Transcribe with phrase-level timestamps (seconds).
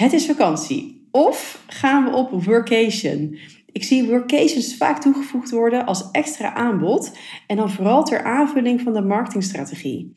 [0.00, 1.08] Het is vakantie.
[1.10, 3.38] Of gaan we op workation?
[3.72, 8.92] Ik zie workations vaak toegevoegd worden als extra aanbod en dan vooral ter aanvulling van
[8.92, 10.12] de marketingstrategie.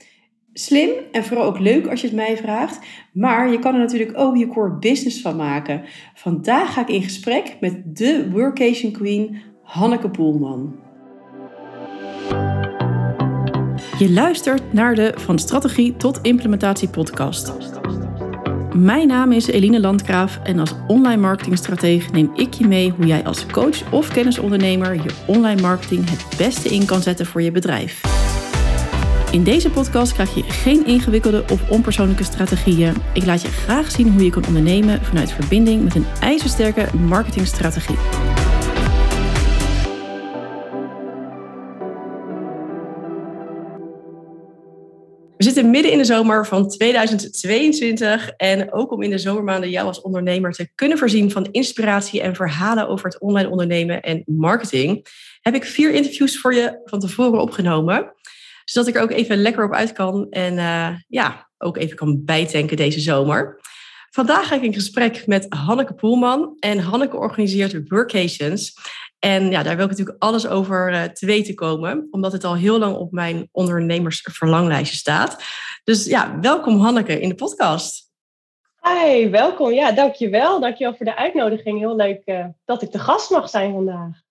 [0.53, 2.79] Slim en vooral ook leuk als je het mij vraagt,
[3.13, 5.83] maar je kan er natuurlijk ook je core business van maken.
[6.13, 10.75] Vandaag ga ik in gesprek met de workation queen Hanneke Poelman.
[13.99, 17.53] Je luistert naar de Van Strategie tot Implementatie podcast.
[18.75, 23.23] Mijn naam is Eline Landgraaf en als online marketingstratege neem ik je mee hoe jij
[23.23, 28.01] als coach of kennisondernemer je online marketing het beste in kan zetten voor je bedrijf.
[29.31, 32.95] In deze podcast krijg je geen ingewikkelde of onpersoonlijke strategieën.
[33.13, 37.97] Ik laat je graag zien hoe je kan ondernemen vanuit verbinding met een ijzersterke marketingstrategie.
[45.43, 49.87] We zitten midden in de zomer van 2022 en ook om in de zomermaanden jou
[49.87, 55.07] als ondernemer te kunnen voorzien van inspiratie en verhalen over het online ondernemen en marketing,
[55.41, 58.13] heb ik vier interviews voor je van tevoren opgenomen,
[58.65, 62.25] zodat ik er ook even lekker op uit kan en uh, ja, ook even kan
[62.25, 63.59] bijtanken deze zomer.
[64.09, 68.73] Vandaag ga ik in gesprek met Hanneke Poelman en Hanneke organiseert workations.
[69.23, 72.55] En ja, daar wil ik natuurlijk alles over uh, te weten komen, omdat het al
[72.55, 75.43] heel lang op mijn ondernemersverlanglijstje staat.
[75.83, 78.11] Dus ja, welkom Hanneke in de podcast.
[78.81, 79.71] Hi, welkom.
[79.71, 80.59] Ja, dankjewel.
[80.59, 81.79] Dankjewel voor de uitnodiging.
[81.79, 84.21] Heel leuk uh, dat ik de gast mag zijn vandaag.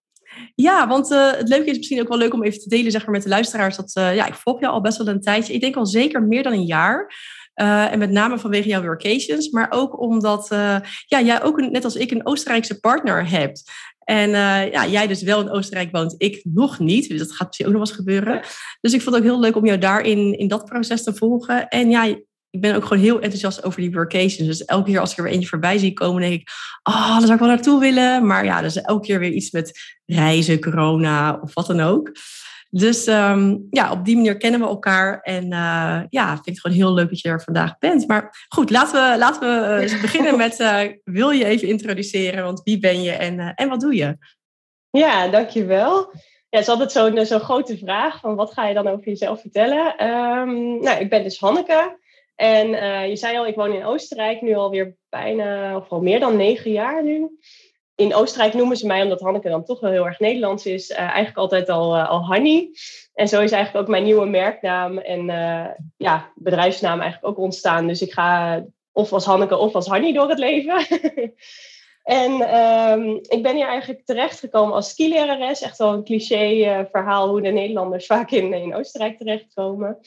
[0.54, 3.02] Ja, want uh, het leuke is misschien ook wel leuk om even te delen zeg
[3.02, 3.76] maar, met de luisteraars.
[3.76, 5.52] Dat, ja, ik volg jou al best wel een tijdje.
[5.52, 7.14] Ik denk al zeker meer dan een jaar.
[7.54, 10.76] Uh, en met name vanwege jouw workations, maar ook omdat uh,
[11.06, 13.70] ja, jij ook net als ik een Oostenrijkse partner hebt.
[14.04, 17.08] En uh, ja, jij dus wel in Oostenrijk woont, ik nog niet.
[17.08, 18.40] Dus dat gaat misschien ook nog eens gebeuren.
[18.80, 21.68] Dus ik vond het ook heel leuk om jou daarin in dat proces te volgen.
[21.68, 22.04] En ja,
[22.50, 24.48] ik ben ook gewoon heel enthousiast over die workations.
[24.48, 26.48] Dus elke keer als ik er weer eentje voorbij zie komen, denk ik,
[26.82, 28.26] oh, daar zou ik wel naartoe willen.
[28.26, 29.72] Maar ja, dus elke keer weer iets met
[30.06, 32.10] reizen, corona of wat dan ook.
[32.74, 35.20] Dus um, ja, op die manier kennen we elkaar.
[35.20, 38.06] En uh, ja, vind ik het gewoon heel leuk dat je er vandaag bent.
[38.08, 42.44] Maar goed, laten we, laten we uh, beginnen met, uh, wil je even introduceren?
[42.44, 44.16] Want wie ben je en, en wat doe je?
[44.90, 46.10] Ja, dankjewel.
[46.48, 49.40] Ja, het is altijd zo'n zo grote vraag van wat ga je dan over jezelf
[49.40, 50.06] vertellen?
[50.06, 52.00] Um, nou, ik ben dus Hanneke.
[52.34, 52.68] En
[53.08, 56.70] je zei al, ik woon in Oostenrijk nu alweer bijna, of al meer dan negen
[56.70, 57.38] jaar nu
[57.94, 60.98] in Oostenrijk noemen ze mij, omdat Hanneke dan toch wel heel erg Nederlands is, uh,
[60.98, 62.70] eigenlijk altijd al, uh, al Hanny.
[63.14, 65.66] En zo is eigenlijk ook mijn nieuwe merknaam en uh,
[65.96, 67.86] ja, bedrijfsnaam eigenlijk ook ontstaan.
[67.86, 70.86] Dus ik ga of als Hanneke of als Hanny door het leven.
[72.02, 75.62] en um, ik ben hier eigenlijk terechtgekomen als skilerares.
[75.62, 79.98] Echt wel een cliché verhaal hoe de Nederlanders vaak in, in Oostenrijk terechtkomen.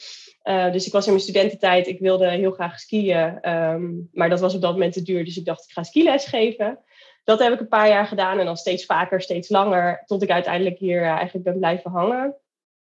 [0.72, 3.50] dus ik was in mijn studententijd, ik wilde heel graag skiën.
[3.52, 6.24] Um, maar dat was op dat moment te duur, dus ik dacht ik ga skiles
[6.24, 6.78] geven
[7.26, 10.30] dat heb ik een paar jaar gedaan en dan steeds vaker, steeds langer, tot ik
[10.30, 12.34] uiteindelijk hier eh, eigenlijk ben blijven hangen.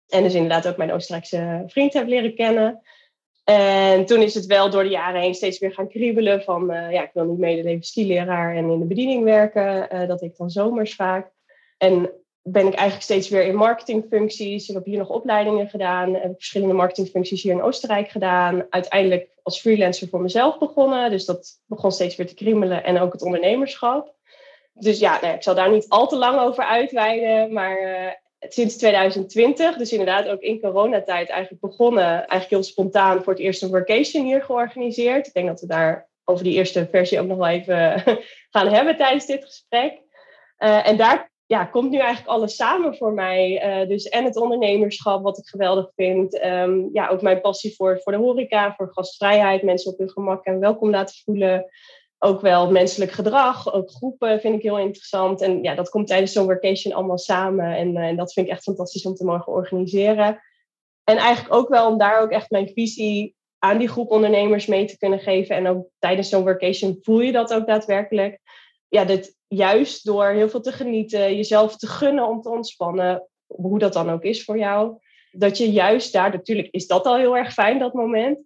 [0.09, 2.83] En dus inderdaad ook mijn Oostenrijkse vriend heb leren kennen.
[3.45, 6.93] En toen is het wel door de jaren heen steeds weer gaan kriebelen van, uh,
[6.93, 9.89] ja, ik wil niet medeleven skileraar en in de bediening werken.
[9.93, 11.31] Uh, dat ik dan zomers vaak.
[11.79, 12.11] En
[12.43, 14.69] ben ik eigenlijk steeds weer in marketingfuncties.
[14.69, 16.15] Ik heb hier nog opleidingen gedaan.
[16.15, 18.67] Heb verschillende marketingfuncties hier in Oostenrijk gedaan.
[18.71, 21.11] Uiteindelijk als freelancer voor mezelf begonnen.
[21.11, 22.85] Dus dat begon steeds weer te kriebelen.
[22.85, 24.16] En ook het ondernemerschap
[24.79, 27.53] dus ja, nou, ik zal daar niet al te lang over uitweiden.
[27.53, 28.11] Maar uh,
[28.41, 32.13] sinds 2020, dus inderdaad ook in coronatijd eigenlijk begonnen.
[32.13, 35.27] Eigenlijk heel spontaan voor het eerst een workation hier georganiseerd.
[35.27, 38.03] Ik denk dat we daar over die eerste versie ook nog wel even
[38.51, 40.01] gaan hebben tijdens dit gesprek.
[40.59, 43.65] Uh, en daar ja, komt nu eigenlijk alles samen voor mij.
[43.81, 46.45] Uh, dus en het ondernemerschap, wat ik geweldig vind.
[46.45, 49.63] Um, ja, ook mijn passie voor, voor de horeca, voor gastvrijheid.
[49.63, 51.71] Mensen op hun gemak en welkom laten voelen
[52.19, 55.41] ook wel menselijk gedrag, ook groepen vind ik heel interessant.
[55.41, 57.77] En ja, dat komt tijdens zo'n workation allemaal samen.
[57.77, 60.43] En, uh, en, dat vind ik echt fantastisch om te mogen organiseren.
[61.05, 64.85] En eigenlijk ook wel om daar ook echt mijn visie aan die groep ondernemers mee
[64.85, 65.57] te kunnen geven.
[65.57, 68.41] En ook tijdens zo'n workation voel je dat ook daadwerkelijk.
[68.89, 73.79] Ja, dit juist door heel veel te genieten, jezelf te gunnen om te ontspannen, hoe
[73.79, 74.99] dat dan ook is voor jou.
[75.31, 78.39] Dat je juist daar, natuurlijk is dat al heel erg fijn, dat moment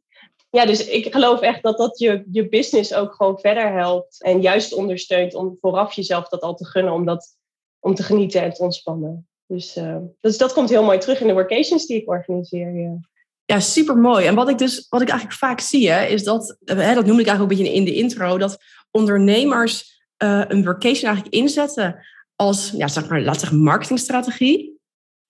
[0.50, 4.23] ja, dus ik geloof echt dat dat je, je business ook gewoon verder helpt.
[4.23, 6.93] En juist ondersteunt om vooraf jezelf dat al te gunnen.
[6.93, 7.37] Om, dat,
[7.81, 9.29] om te genieten en te ontspannen.
[9.47, 12.75] Dus, uh, dus dat komt heel mooi terug in de workations die ik organiseer.
[12.75, 12.99] Ja.
[13.44, 14.26] Ja, super mooi.
[14.26, 17.23] En wat ik dus wat ik eigenlijk vaak zie, hè, is dat, hè, dat noemde
[17.23, 18.58] ik eigenlijk ook een beetje in de intro, dat
[18.91, 22.06] ondernemers uh, een workation eigenlijk inzetten
[22.37, 24.79] als, ja, zeg maar, laten zeggen, marketingstrategie.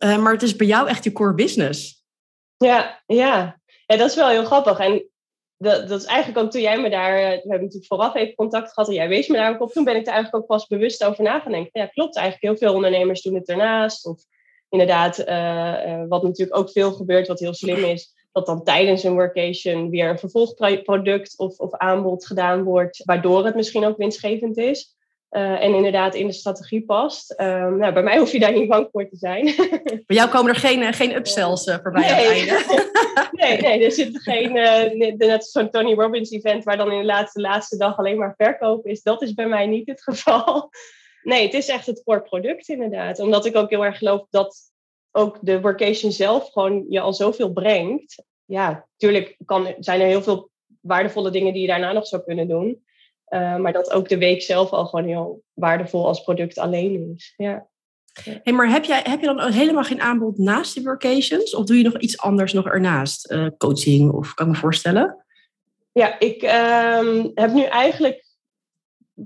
[0.05, 2.05] Uh, maar het is bij jou echt je core business.
[2.57, 3.61] Ja, ja.
[3.87, 4.79] ja, dat is wel heel grappig.
[4.79, 5.10] En
[5.63, 8.73] dat, dat is eigenlijk ook toen jij me daar, we hebben natuurlijk vooraf even contact
[8.73, 9.73] gehad en jij wees me daar ook op.
[9.73, 11.81] Toen ben ik er eigenlijk ook pas bewust over na gaan denken.
[11.81, 12.45] Ja, klopt eigenlijk.
[12.45, 14.07] Heel veel ondernemers doen het ernaast.
[14.07, 14.23] Of
[14.69, 15.17] inderdaad,
[16.09, 20.09] wat natuurlijk ook veel gebeurt, wat heel slim is, dat dan tijdens een workation weer
[20.09, 24.95] een vervolgproduct of, of aanbod gedaan wordt, waardoor het misschien ook winstgevend is.
[25.31, 27.41] Uh, en inderdaad in de strategie past.
[27.41, 29.45] Um, nou, bij mij hoef je daar niet bang voor te zijn.
[30.07, 32.51] Bij jou komen er geen, eh, geen upsells uh, voorbij nee.
[33.41, 34.53] nee, nee, er zit geen,
[35.17, 38.87] net zo'n Tony Robbins event waar dan in de laatste, laatste dag alleen maar verkoop
[38.87, 39.03] is.
[39.03, 40.69] Dat is bij mij niet het geval.
[41.23, 43.19] Nee, het is echt het core product inderdaad.
[43.19, 44.57] Omdat ik ook heel erg geloof dat
[45.11, 48.25] ook de workation zelf gewoon je al zoveel brengt.
[48.45, 50.51] Ja, natuurlijk kan, zijn er heel veel
[50.81, 52.83] waardevolle dingen die je daarna nog zou kunnen doen.
[53.31, 57.35] Uh, maar dat ook de week zelf al gewoon heel waardevol als product alleen is.
[57.37, 57.69] Ja.
[58.43, 61.55] Hey, maar heb, jij, heb je dan helemaal geen aanbod naast de workations?
[61.55, 63.31] Of doe je nog iets anders nog ernaast?
[63.33, 65.25] Uh, coaching of kan ik me voorstellen?
[65.93, 68.25] Ja, ik um, heb nu eigenlijk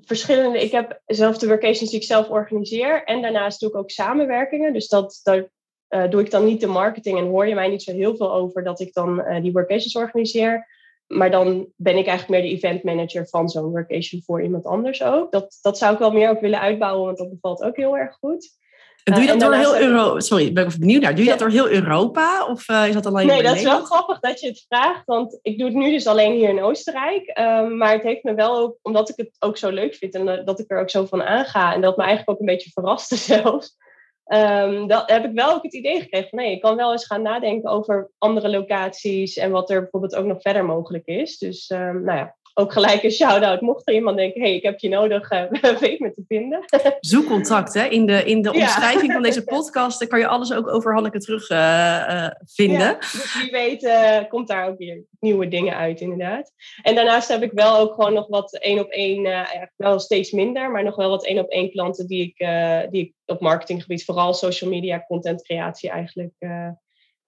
[0.01, 0.63] verschillende...
[0.63, 3.05] Ik heb zelf de workations die ik zelf organiseer.
[3.05, 4.73] En daarnaast doe ik ook samenwerkingen.
[4.73, 5.49] Dus dat, daar
[5.89, 8.33] uh, doe ik dan niet de marketing en hoor je mij niet zo heel veel
[8.33, 10.67] over dat ik dan uh, die workations organiseer.
[11.07, 15.03] Maar dan ben ik eigenlijk meer de event manager van zo'n workation voor iemand anders
[15.03, 15.33] ook.
[15.33, 18.15] Dat, dat zou ik wel meer ook willen uitbouwen, want dat bevalt ook heel erg
[18.15, 18.57] goed.
[19.05, 20.21] doe je dat door heel Europa?
[20.21, 21.15] Sorry, ben ik benieuwd naar.
[21.15, 22.47] Doe je dat door heel Europa?
[22.47, 25.05] Of uh, is dat alleen Nee, dat is wel grappig dat je het vraagt.
[25.05, 27.39] Want ik doe het nu dus alleen hier in Oostenrijk.
[27.39, 30.45] Um, maar het heeft me wel ook, omdat ik het ook zo leuk vind en
[30.45, 31.75] dat ik er ook zo van aanga.
[31.75, 33.77] En dat me eigenlijk ook een beetje verraste zelfs.
[34.27, 37.23] Um, heb ik wel ook het idee gekregen van nee, ik kan wel eens gaan
[37.23, 41.39] nadenken over andere locaties en wat er bijvoorbeeld ook nog verder mogelijk is.
[41.39, 43.61] Dus um, nou ja, ook gelijk een shout-out.
[43.61, 46.65] Mocht er iemand denken, hey, ik heb je nodig, uh, weet me te vinden.
[47.01, 47.85] Zoek contact, hè.
[47.85, 51.51] In de, in de omschrijving van deze podcast kan je alles ook over Hanneke terug
[51.51, 52.79] uh, uh, vinden.
[52.79, 53.89] Ja, dus wie weet
[54.29, 56.53] komt daar ook weer nieuwe dingen uit, inderdaad.
[56.83, 59.47] En daarnaast heb ik wel ook gewoon nog wat één op één,
[59.77, 62.47] wel steeds minder, maar nog wel wat één op één klanten die ik,
[62.91, 66.35] die ik op marketinggebied, vooral social media, content creatie eigenlijk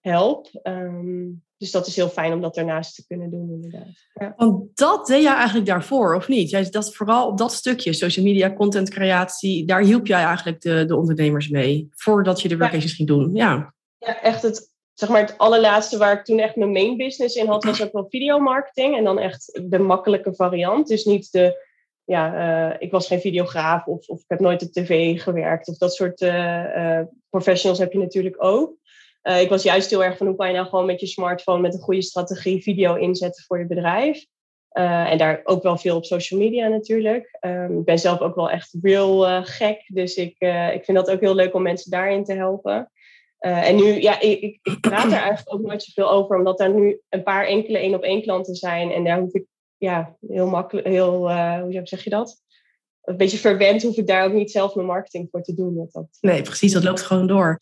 [0.01, 0.49] help.
[0.63, 3.89] Um, dus dat is heel fijn om dat daarnaast te kunnen doen, inderdaad.
[4.15, 4.35] Ja.
[4.37, 6.51] Want dat deed jij eigenlijk daarvoor, of niet?
[6.51, 10.85] Jij, dat vooral op dat stukje, social media, content creatie, daar hielp jij eigenlijk de,
[10.85, 13.35] de ondernemers mee, voordat je de workations ging doen.
[13.35, 13.75] Ja.
[13.99, 17.47] ja, echt het, zeg maar het allerlaatste waar ik toen echt mijn main business in
[17.47, 18.97] had, was ook wel videomarketing.
[18.97, 20.89] En dan echt de makkelijke variant.
[20.89, 21.65] Dus niet de,
[22.05, 22.35] ja,
[22.71, 25.69] uh, ik was geen videograaf of, of ik heb nooit op tv gewerkt.
[25.69, 27.01] Of dat soort uh, uh,
[27.31, 28.75] professionals heb je natuurlijk ook.
[29.27, 31.61] Uh, ik was juist heel erg van hoe kan je nou gewoon met je smartphone
[31.61, 34.27] met een goede strategie video inzetten voor je bedrijf.
[34.73, 37.39] Uh, en daar ook wel veel op social media natuurlijk.
[37.41, 39.85] Um, ik ben zelf ook wel echt real uh, gek.
[39.87, 40.37] Dus ik,
[40.75, 42.91] ik vind dat ook heel leuk om mensen daarin te helpen.
[43.39, 46.75] en nu, ja, ik, ik, ik praat er eigenlijk ook nooit zoveel over, omdat er
[46.75, 48.91] nu een paar enkele één op één klanten zijn.
[48.91, 49.45] En daar hoef ik
[49.77, 52.43] ja, heel makkelijk, heel, hoe zeg je dat?
[53.03, 55.89] Een beetje verwend hoef ik daar ook niet zelf mijn marketing voor te doen.
[55.93, 57.61] Dat, nee, precies, dat loopt gewoon door.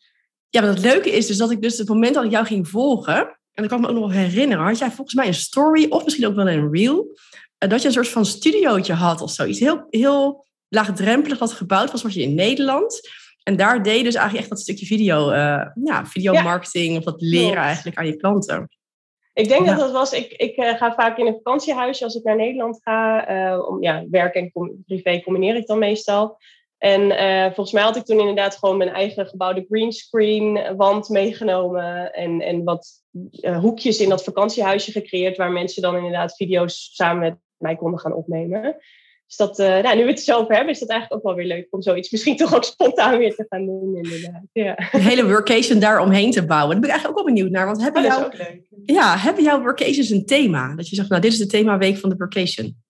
[0.55, 2.69] Ja, maar het leuke is dus dat ik dus het moment dat ik jou ging
[2.69, 3.17] volgen,
[3.53, 6.05] en dat kan ik me ook nog herinneren, had jij volgens mij een story of
[6.05, 7.19] misschien ook wel een reel,
[7.59, 9.59] eh, dat je een soort van studiootje had of zoiets.
[9.59, 13.01] Heel, heel laagdrempelig wat gebouwd was, was je in Nederland.
[13.43, 16.99] En daar deed je dus eigenlijk echt dat stukje video, uh, ja, videomarketing ja.
[16.99, 18.69] of dat leren eigenlijk aan je klanten.
[19.33, 22.25] Ik denk dat dat was, ik, ik uh, ga vaak in een vakantiehuisje als ik
[22.25, 23.31] naar Nederland ga.
[23.31, 24.53] Uh, om, ja, werk en
[24.87, 26.39] privé combineer ik dan meestal.
[26.85, 32.13] En uh, volgens mij had ik toen inderdaad gewoon mijn eigen gebouwde greenscreen wand meegenomen.
[32.13, 32.89] En, en wat
[33.41, 35.37] uh, hoekjes in dat vakantiehuisje gecreëerd.
[35.37, 38.77] Waar mensen dan inderdaad video's samen met mij konden gaan opnemen.
[39.27, 41.45] Dus dat, uh, nou, nu we het zo over hebben, is dat eigenlijk ook wel
[41.45, 43.97] weer leuk om zoiets misschien toch ook spontaan weer te gaan doen.
[43.97, 44.43] Inderdaad.
[44.53, 44.89] Ja.
[44.93, 46.71] Een hele workation daar omheen te bouwen.
[46.71, 47.67] Daar ben ik eigenlijk ook wel benieuwd naar.
[47.67, 48.33] Want hebben, oh, jou,
[48.85, 50.75] ja, hebben jouw workations een thema?
[50.75, 52.83] Dat je zegt, nou, dit is de themaweek van de workation.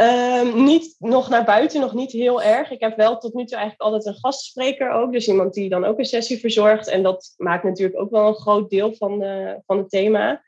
[0.00, 2.70] Um, niet nog naar buiten, nog niet heel erg.
[2.70, 5.12] Ik heb wel tot nu toe eigenlijk altijd een gastspreker ook.
[5.12, 6.88] Dus iemand die dan ook een sessie verzorgt.
[6.88, 9.24] En dat maakt natuurlijk ook wel een groot deel van,
[9.66, 10.42] van het thema.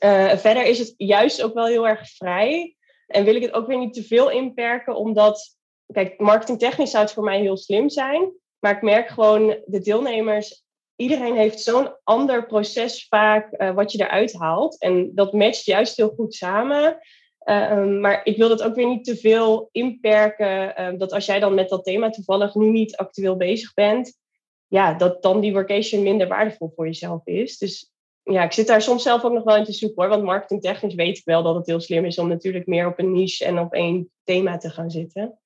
[0.00, 2.76] Uh, verder is het juist ook wel heel erg vrij.
[3.06, 5.56] En wil ik het ook weer niet te veel inperken, omdat,
[5.92, 8.32] kijk, marketingtechnisch zou het voor mij heel slim zijn.
[8.58, 10.64] Maar ik merk gewoon, de deelnemers,
[10.96, 14.80] iedereen heeft zo'n ander proces vaak uh, wat je eruit haalt.
[14.80, 16.98] En dat matcht juist heel goed samen.
[17.44, 20.84] Um, maar ik wil dat ook weer niet te veel inperken.
[20.84, 24.18] Um, dat als jij dan met dat thema toevallig nu niet actueel bezig bent,
[24.66, 27.58] ja, dat dan die workation minder waardevol voor jezelf is.
[27.58, 30.10] Dus ja, ik zit daar soms zelf ook nog wel in te zoeken hoor.
[30.10, 33.12] Want marketingtechnisch weet ik wel dat het heel slim is om natuurlijk meer op een
[33.12, 35.38] niche en op één thema te gaan zitten.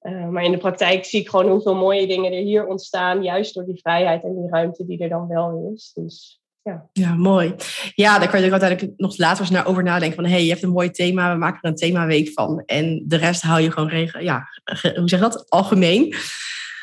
[0.00, 3.54] Uh, maar in de praktijk zie ik gewoon hoeveel mooie dingen er hier ontstaan, juist
[3.54, 5.92] door die vrijheid en die ruimte die er dan wel is.
[5.94, 6.88] Dus ja.
[6.92, 7.54] ja, mooi.
[7.94, 10.16] Ja, daar kan je ook uiteindelijk nog later eens over nadenken.
[10.16, 12.62] Van hé, hey, je hebt een mooi thema, we maken er een themaweek van.
[12.66, 14.48] En de rest hou je gewoon regel, ja,
[14.82, 15.50] hoe zeg je dat?
[15.50, 16.14] Algemeen.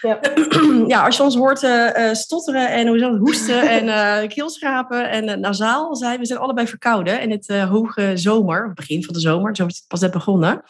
[0.01, 0.19] Ja.
[0.93, 5.39] ja, als je ons hoort uh, stotteren en hoe het, hoesten en uh, keelschrapen en
[5.39, 9.65] nasaal zijn, we zijn allebei verkouden in het hoge zomer, begin van de zomer, zo
[9.65, 10.63] is het pas net begonnen.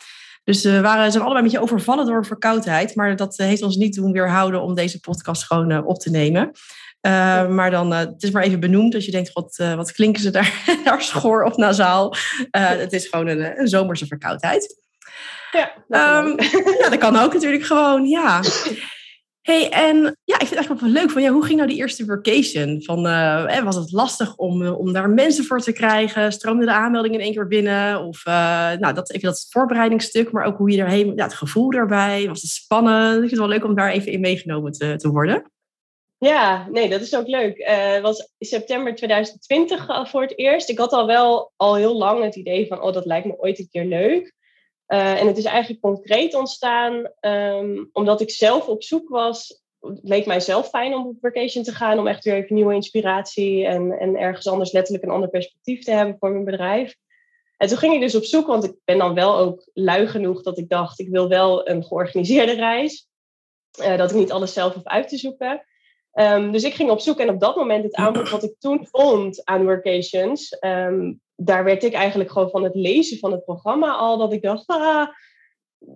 [0.43, 3.95] Dus we waren, zijn allebei een beetje overvallen door verkoudheid, maar dat heeft ons niet
[3.95, 6.51] doen weerhouden om deze podcast gewoon op te nemen.
[7.49, 10.63] Maar dan, het is maar even benoemd, dat je denkt, wat, wat klinken ze daar,
[10.83, 12.15] daar schoor of nasaal.
[12.51, 14.81] het is gewoon een, een zomerse verkoudheid.
[15.51, 16.35] Ja, dat, um,
[16.81, 18.41] ja, dat kan ook natuurlijk gewoon, ja
[19.43, 21.77] hey, en ja, ik vind het eigenlijk wel leuk van, ja, hoe ging nou die
[21.77, 22.81] eerste vacation?
[22.83, 23.03] Van,
[23.63, 26.31] was het lastig om, eh, om daar mensen voor te krijgen?
[26.31, 28.03] Stroomde de aanmelding in één keer binnen?
[28.03, 32.27] Of nou, dat, even dat voorbereidingsstuk, maar ook hoe je erheen, ja, het gevoel daarbij.
[32.27, 33.13] Was het spannend?
[33.13, 35.51] Ik vind het wel leuk om daar even in meegenomen te, te worden.
[36.23, 37.57] Ja, nee, dat is ook leuk.
[37.57, 40.69] Het was in september 2020 voor het eerst.
[40.69, 43.59] Ik had al wel al heel lang het idee van, oh, dat lijkt me ooit
[43.59, 44.33] een keer leuk.
[44.87, 49.61] Uh, en het is eigenlijk concreet ontstaan um, omdat ik zelf op zoek was.
[49.79, 52.73] Het leek mij zelf fijn om op vacation te gaan, om echt weer even nieuwe
[52.73, 56.95] inspiratie en, en ergens anders letterlijk een ander perspectief te hebben voor mijn bedrijf.
[57.57, 60.43] En toen ging ik dus op zoek, want ik ben dan wel ook lui genoeg
[60.43, 63.07] dat ik dacht, ik wil wel een georganiseerde reis.
[63.79, 65.65] Uh, dat ik niet alles zelf hoef uit te zoeken.
[66.13, 68.87] Um, dus ik ging op zoek en op dat moment het aanbod wat ik toen
[68.91, 73.91] vond aan workations, um, daar werd ik eigenlijk gewoon van het lezen van het programma
[73.91, 75.07] al, dat ik dacht, ah,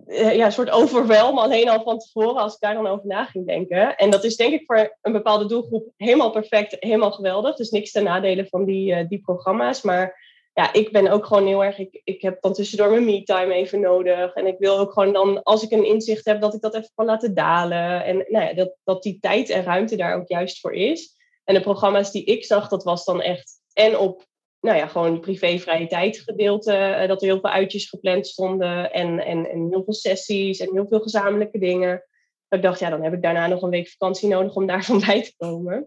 [0.06, 3.24] eh, ja, een soort overwelm alleen al van tevoren als ik daar dan over na
[3.24, 3.96] ging denken.
[3.96, 7.56] En dat is denk ik voor een bepaalde doelgroep helemaal perfect, helemaal geweldig.
[7.56, 9.82] Dus niks ten nadele van die, uh, die programma's.
[9.82, 10.27] Maar
[10.58, 13.80] ja, ik ben ook gewoon heel erg, ik, ik heb dan tussendoor mijn me-time even
[13.80, 14.34] nodig.
[14.34, 16.90] En ik wil ook gewoon dan, als ik een inzicht heb, dat ik dat even
[16.94, 18.04] kan laten dalen.
[18.04, 21.16] En nou ja, dat, dat die tijd en ruimte daar ook juist voor is.
[21.44, 24.26] En de programma's die ik zag, dat was dan echt en op
[24.60, 26.72] nou ja, gewoon privé vrije tijd gedeelte.
[26.72, 30.72] Eh, dat er heel veel uitjes gepland stonden en, en, en heel veel sessies en
[30.72, 32.04] heel veel gezamenlijke dingen.
[32.48, 35.22] Ik dacht, ja, dan heb ik daarna nog een week vakantie nodig om daarvan bij
[35.22, 35.86] te komen.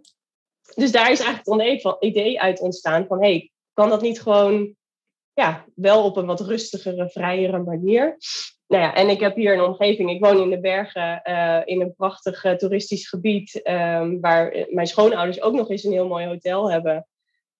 [0.76, 4.76] Dus daar is eigenlijk het idee uit ontstaan van, hey, kan dat niet gewoon
[5.34, 8.18] ja, wel op een wat rustigere, vrijere manier?
[8.68, 10.10] Nou ja, en ik heb hier een omgeving.
[10.10, 13.62] Ik woon in de bergen uh, in een prachtig uh, toeristisch gebied.
[13.64, 17.08] Um, waar mijn schoonouders ook nog eens een heel mooi hotel hebben.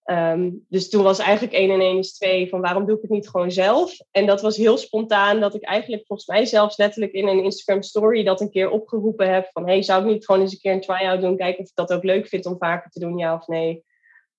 [0.04, 3.10] Um, dus toen was eigenlijk 1 en 1 is 2 van waarom doe ik het
[3.10, 3.96] niet gewoon zelf?
[4.10, 7.82] En dat was heel spontaan dat ik eigenlijk volgens mij zelfs letterlijk in een Instagram
[7.82, 10.72] story dat een keer opgeroepen heb van hey, zou ik niet gewoon eens een keer
[10.72, 13.34] een try-out doen, kijken of ik dat ook leuk vind om vaker te doen, ja
[13.34, 13.84] of nee.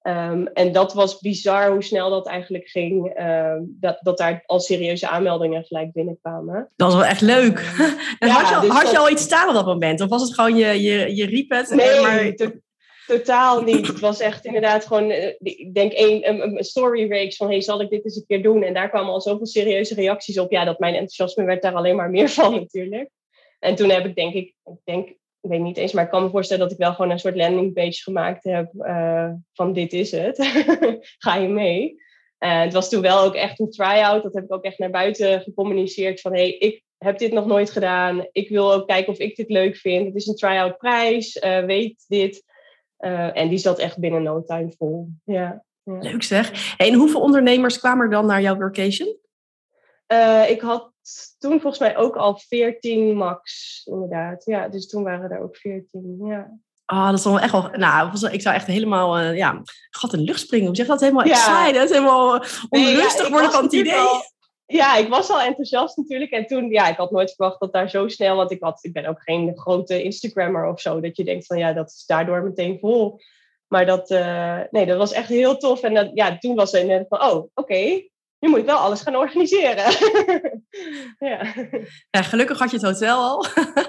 [0.03, 3.19] Um, en dat was bizar hoe snel dat eigenlijk ging.
[3.19, 6.69] Um, dat, dat daar al serieuze aanmeldingen gelijk binnenkwamen.
[6.75, 7.59] Dat was wel echt leuk.
[8.19, 10.01] ja, had, je, dus had je al iets staan op dat moment?
[10.01, 11.69] Of was het gewoon je, je, je riep het?
[11.69, 12.33] Nee, maar...
[13.07, 13.87] Totaal niet.
[13.87, 17.61] Het was echt inderdaad gewoon, eh, ik denk een, een, een story reeks van, hey,
[17.61, 18.63] zal ik dit eens een keer doen?
[18.63, 20.51] En daar kwamen al zoveel serieuze reacties op.
[20.51, 23.09] Ja, dat mijn enthousiasme werd daar alleen maar meer van natuurlijk.
[23.59, 26.23] En toen heb ik denk ik, ik denk, ik weet niet eens, maar ik kan
[26.23, 30.11] me voorstellen dat ik wel gewoon een soort landingpage gemaakt heb uh, van dit is
[30.11, 30.37] het.
[31.17, 32.01] Ga je mee?
[32.37, 34.23] En het was toen wel ook echt een try-out.
[34.23, 37.69] Dat heb ik ook echt naar buiten gecommuniceerd van, hey, ik heb dit nog nooit
[37.69, 38.27] gedaan.
[38.31, 40.05] Ik wil ook kijken of ik dit leuk vind.
[40.05, 41.35] Het is een try-out prijs.
[41.35, 42.43] Uh, weet dit.
[42.99, 45.07] Uh, en die zat echt binnen no time vol.
[45.25, 45.97] Ja, ja.
[45.99, 46.75] Leuk zeg.
[46.77, 49.17] En hoeveel ondernemers kwamen er dan naar jouw workation?
[50.07, 50.92] Uh, ik had
[51.37, 54.45] toen volgens mij ook al 14 max, inderdaad.
[54.45, 56.17] Ja, dus toen waren er ook 14.
[56.25, 56.59] Ja.
[56.85, 57.69] Ah, dat is dan echt wel.
[57.71, 60.67] Nou, ik zou echt helemaal, uh, ja, gat in de lucht springen.
[60.67, 60.99] Hoe zeg dat?
[60.99, 61.33] Helemaal ja.
[61.33, 62.31] excited, helemaal
[62.69, 64.31] onrustig nee, ja, worden van het idee
[64.73, 66.31] ja, ik was al enthousiast natuurlijk.
[66.31, 68.93] En toen, ja, ik had nooit verwacht dat daar zo snel, want ik, had, ik
[68.93, 72.43] ben ook geen grote Instagrammer of zo, dat je denkt van ja, dat is daardoor
[72.43, 73.19] meteen vol.
[73.67, 75.81] Maar dat, uh, nee, dat was echt heel tof.
[75.81, 78.77] En dat, ja, toen was het net van, oh, oké, okay, nu moet ik wel
[78.77, 79.85] alles gaan organiseren.
[81.19, 81.53] ja.
[82.11, 82.21] ja.
[82.21, 83.45] Gelukkig had je het hotel al.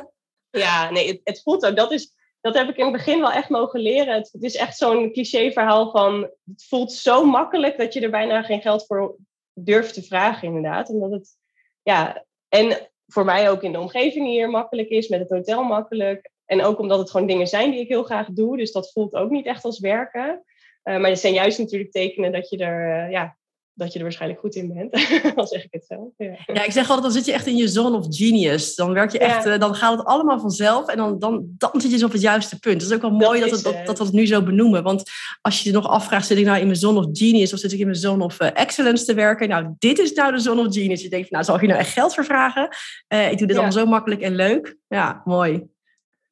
[0.65, 3.33] ja, nee, het, het, voelt ook, dat is, dat heb ik in het begin wel
[3.33, 4.15] echt mogen leren.
[4.15, 8.11] Het, het is echt zo'n cliché verhaal van, het voelt zo makkelijk dat je er
[8.11, 9.17] bijna geen geld voor
[9.53, 10.89] durf te vragen, inderdaad.
[10.89, 11.37] Omdat het,
[11.83, 16.31] ja, en voor mij ook in de omgeving hier makkelijk is, met het hotel makkelijk.
[16.45, 18.57] En ook omdat het gewoon dingen zijn die ik heel graag doe.
[18.57, 20.45] Dus dat voelt ook niet echt als werken.
[20.85, 23.37] Uh, maar het zijn juist natuurlijk tekenen dat je er, uh, ja,
[23.75, 24.93] dat je er waarschijnlijk goed in bent.
[25.37, 26.09] dan zeg ik het zelf.
[26.17, 26.37] Ja.
[26.47, 26.65] ja.
[26.65, 28.75] ik zeg altijd, dan zit je echt in je zone of genius.
[28.75, 31.83] Dan werk je echt, uh, dan gaat het allemaal vanzelf en dan, dan, dan zit
[31.83, 32.81] je dus op het juiste punt.
[32.81, 34.83] Dat is ook wel mooi dat, dat, het, dat, dat, we het nu zo benoemen.
[34.83, 35.03] Want
[35.41, 37.73] als je je nog afvraagt, zit ik nou in mijn zone of genius of zit
[37.73, 39.49] ik in mijn zone of uh, excellence te werken?
[39.49, 41.03] Nou, dit is nou de zone of genius.
[41.03, 42.69] Je denkt, nou, zal ik je nou echt geld voor vragen?
[43.09, 43.63] Uh, ik doe dit ja.
[43.63, 44.77] allemaal zo makkelijk en leuk.
[44.89, 45.73] Ja, mooi.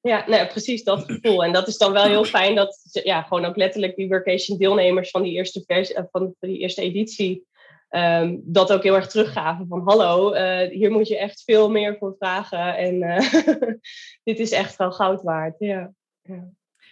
[0.03, 1.45] Ja, nou, precies dat gevoel.
[1.45, 5.11] En dat is dan wel heel fijn dat ja, gewoon ook letterlijk die workation deelnemers
[5.11, 7.47] van die eerste, versie, eh, van die eerste editie
[7.91, 11.97] um, dat ook heel erg teruggaven van hallo, uh, hier moet je echt veel meer
[11.99, 13.33] voor vragen en uh,
[14.29, 15.55] dit is echt wel goud waard.
[15.59, 15.93] Ja.
[16.23, 16.49] ja.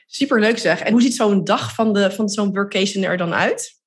[0.07, 0.81] Superleuk zeg.
[0.81, 3.79] En hoe ziet zo'n dag van, de, van zo'n workation er dan uit?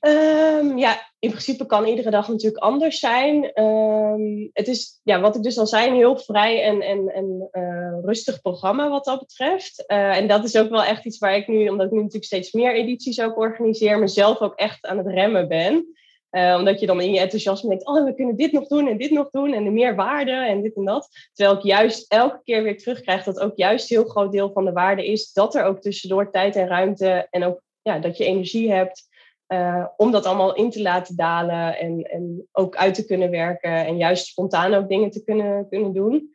[0.00, 3.62] Um, ja, in principe kan iedere dag natuurlijk anders zijn.
[3.62, 7.48] Um, het is, ja, wat ik dus al zei, een heel vrij en, en, en
[7.52, 9.84] uh, rustig programma wat dat betreft.
[9.86, 12.24] Uh, en dat is ook wel echt iets waar ik nu, omdat ik nu natuurlijk
[12.24, 15.86] steeds meer edities ook organiseer, mezelf ook echt aan het remmen ben.
[16.30, 18.98] Uh, omdat je dan in je enthousiasme denkt, oh, we kunnen dit nog doen en
[18.98, 21.08] dit nog doen en de meer waarde en dit en dat.
[21.32, 24.64] Terwijl ik juist elke keer weer terugkrijg dat ook juist een heel groot deel van
[24.64, 28.24] de waarde is dat er ook tussendoor tijd en ruimte en ook ja, dat je
[28.24, 29.10] energie hebt
[29.48, 33.86] uh, om dat allemaal in te laten dalen en, en ook uit te kunnen werken
[33.86, 36.30] en juist spontaan ook dingen te kunnen, kunnen doen.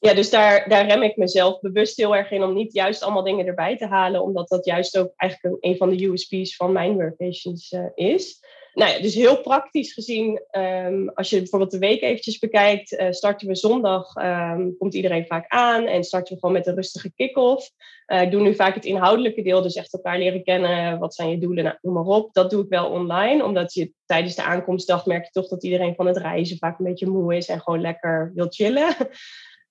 [0.00, 3.22] Ja, dus daar, daar rem ik mezelf bewust heel erg in om niet juist allemaal
[3.22, 6.94] dingen erbij te halen, omdat dat juist ook eigenlijk een, van de USP's van mijn
[6.94, 8.40] workations uh, is
[8.78, 13.10] nou ja, dus heel praktisch gezien, um, als je bijvoorbeeld de week eventjes bekijkt, uh,
[13.10, 17.12] starten we zondag, um, komt iedereen vaak aan en starten we gewoon met een rustige
[17.14, 17.70] kick-off.
[18.06, 21.30] Uh, ik doe nu vaak het inhoudelijke deel, dus echt elkaar leren kennen, wat zijn
[21.30, 22.34] je doelen, nou, noem maar op.
[22.34, 25.94] Dat doe ik wel online, omdat je tijdens de aankomstdag merk je toch dat iedereen
[25.94, 28.96] van het reizen vaak een beetje moe is en gewoon lekker wil chillen.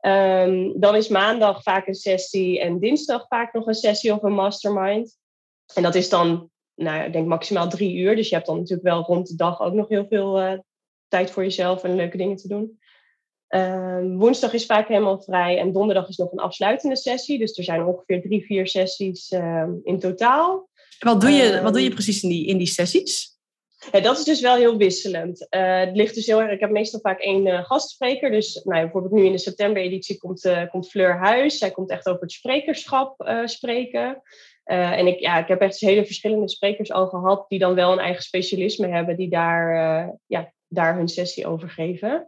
[0.02, 4.34] Um, dan is maandag vaak een sessie en dinsdag vaak nog een sessie of een
[4.34, 5.18] mastermind.
[5.74, 8.16] En dat is dan nou, ik denk maximaal drie uur.
[8.16, 10.60] Dus je hebt dan natuurlijk wel rond de dag ook nog heel veel uh,
[11.08, 12.80] tijd voor jezelf en leuke dingen te doen.
[13.50, 17.40] Uh, woensdag is vaak helemaal vrij en donderdag is nog een afsluitende sessie.
[17.40, 20.70] Dus er zijn ongeveer drie, vier sessies uh, in totaal.
[21.00, 23.36] Wat doe je, wat doe je ehm, precies in die, in die sessies?
[23.92, 25.48] Ja, dat is dus wel heel wisselend.
[25.50, 26.52] Uh, het ligt dus heel erg.
[26.52, 28.32] Ik heb meestal vaak één uh, gastspreker.
[28.32, 31.58] Dus nou, bijvoorbeeld nu in de september-editie komt, uh, komt Fleur Huis.
[31.58, 34.22] Zij komt echt over het sprekerschap spreken.
[34.68, 37.92] Uh, en ik, ja, ik heb echt hele verschillende sprekers al gehad die dan wel
[37.92, 42.28] een eigen specialisme hebben, die daar, uh, ja, daar hun sessie over geven.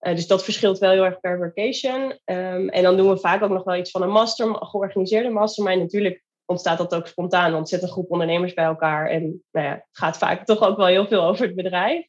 [0.00, 2.02] Uh, dus dat verschilt wel heel erg per workation.
[2.24, 5.80] Um, en dan doen we vaak ook nog wel iets van een master, georganiseerde mastermind.
[5.80, 9.08] Natuurlijk ontstaat dat ook spontaan, want zit een groep ondernemers bij elkaar.
[9.08, 12.06] En nou ja, het gaat vaak toch ook wel heel veel over het bedrijf.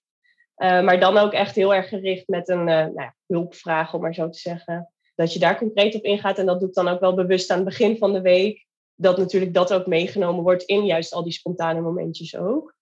[0.55, 4.29] maar dan ook echt heel erg gericht met een nou ja, hulpvraag, om maar zo
[4.29, 4.93] te zeggen.
[5.15, 6.37] Dat je daar concreet op ingaat.
[6.37, 8.69] En dat doe ik dan ook wel bewust aan het begin van de week
[9.01, 12.75] dat natuurlijk dat ook meegenomen wordt in juist al die spontane momentjes ook.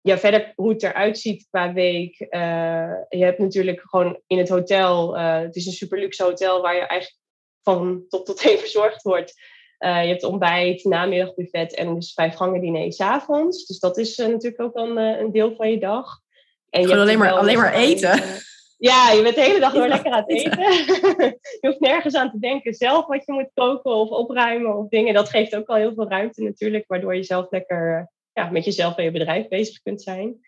[0.00, 2.20] Ja, verder hoe het eruit ziet qua week.
[2.20, 6.62] Uh, je hebt natuurlijk gewoon in het hotel, uh, het is een super luxe hotel
[6.62, 7.20] waar je eigenlijk
[7.62, 9.34] van top tot teen verzorgd wordt.
[9.78, 13.66] Uh, je hebt ontbijt, namiddagbuffet en dus vijf gangen diner s'avonds.
[13.66, 16.20] Dus dat is natuurlijk ook dan een deel van je dag.
[16.70, 18.22] En je alleen maar, alleen maar eten.
[18.78, 20.60] Ja, je bent de hele dag door lekker aan het eten.
[21.60, 25.14] je hoeft nergens aan te denken zelf wat je moet koken of opruimen of dingen.
[25.14, 28.96] Dat geeft ook al heel veel ruimte natuurlijk, waardoor je zelf lekker ja, met jezelf
[28.96, 30.40] en je bedrijf bezig kunt zijn.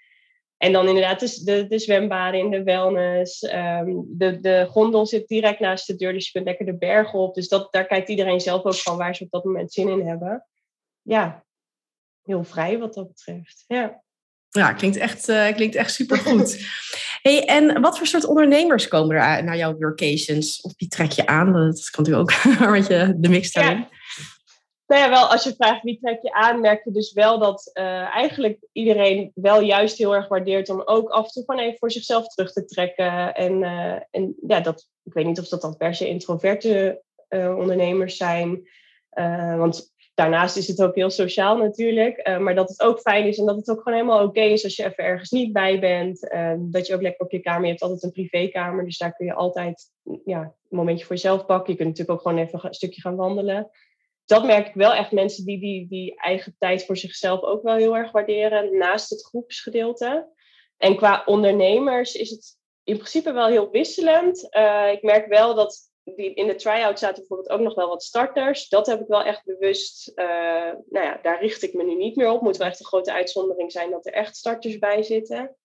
[0.57, 3.43] En dan inderdaad de, de, de zwembaden in de wellness.
[3.43, 7.19] Um, de, de gondel zit direct naast de deur, dus je kunt lekker de bergen
[7.19, 7.35] op.
[7.35, 10.07] Dus dat, daar kijkt iedereen zelf ook van waar ze op dat moment zin in
[10.07, 10.47] hebben.
[11.03, 11.45] Ja,
[12.23, 13.65] heel vrij wat dat betreft.
[13.67, 14.05] Ja.
[14.49, 16.57] Ja, klinkt echt, uh, klinkt echt supergoed.
[17.27, 20.61] hey, en wat voor soort ondernemers komen er naar jouw workations?
[20.61, 21.53] Of wie trek je aan?
[21.53, 23.79] Dat kan natuurlijk ook met je de mix daarin.
[23.79, 23.89] Ja.
[24.87, 27.71] Nou ja, wel, als je vraagt wie trek je aan, merk je dus wel dat
[27.75, 27.85] uh,
[28.15, 31.91] eigenlijk iedereen wel juist heel erg waardeert om ook af en toe gewoon even voor
[31.91, 33.35] zichzelf terug te trekken.
[33.35, 37.57] En, uh, en ja, dat, ik weet niet of dat dan per se introverte uh,
[37.59, 38.69] ondernemers zijn.
[39.57, 42.29] want daarnaast is het ook heel sociaal natuurlijk.
[42.29, 44.65] Uh, maar dat het ook fijn is en dat het ook gewoon helemaal oké is
[44.65, 46.33] als je even ergens niet bij bent.
[46.33, 48.85] Uh, dat je ook lekker op je kamer, je hebt altijd een privékamer.
[48.85, 49.93] Dus daar kun je altijd
[50.25, 51.73] ja, een momentje voor jezelf pakken.
[51.73, 53.71] Je kunt natuurlijk ook gewoon even een stukje gaan wandelen.
[54.25, 57.77] Dat merk ik wel echt mensen die, die die eigen tijd voor zichzelf ook wel
[57.77, 58.77] heel erg waarderen.
[58.77, 60.35] Naast het groepsgedeelte.
[60.77, 64.47] En qua ondernemers is het in principe wel heel wisselend.
[64.57, 68.03] Uh, ik merk wel dat die, in de try-out zaten bijvoorbeeld ook nog wel wat
[68.03, 68.69] starters.
[68.69, 70.27] Dat heb ik wel echt bewust, uh,
[70.89, 72.41] nou ja, daar richt ik me nu niet meer op.
[72.41, 75.57] Moet wel echt een grote uitzondering zijn dat er echt starters bij zitten.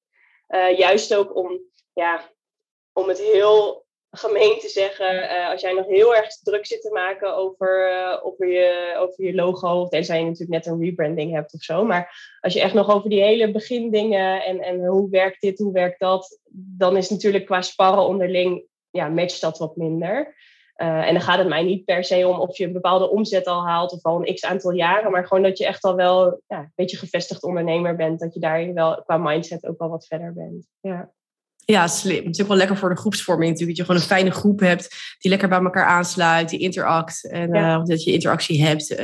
[0.47, 1.61] Uh, juist ook om,
[1.93, 2.29] ja,
[2.93, 6.91] om het heel gemeen te zeggen, uh, als jij nog heel erg druk zit te
[6.91, 11.61] maken over, over, je, over je logo, tenzij je natuurlijk net een rebranding hebt of
[11.61, 15.59] zo, maar als je echt nog over die hele begindingen en, en hoe werkt dit,
[15.59, 20.35] hoe werkt dat, dan is natuurlijk qua sparren onderling ja, matcht dat wat minder.
[20.81, 23.47] Uh, en dan gaat het mij niet per se om of je een bepaalde omzet
[23.47, 26.41] al haalt of al een x aantal jaren, maar gewoon dat je echt al wel
[26.47, 28.19] ja, een beetje gevestigd ondernemer bent.
[28.19, 30.67] Dat je daarin wel qua mindset ook wel wat verder bent.
[30.79, 31.11] Ja.
[31.65, 32.15] Ja, slim.
[32.15, 33.77] Het is natuurlijk wel lekker voor de groepsvorming natuurlijk.
[33.77, 37.29] Dat je gewoon een fijne groep hebt die lekker bij elkaar aansluit, die interact.
[37.29, 37.83] En ja.
[37.83, 38.95] dat je interactie hebt